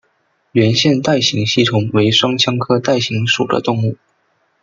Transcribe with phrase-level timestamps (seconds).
[0.53, 3.97] 圆腺带形吸虫为双腔科带形属的动物。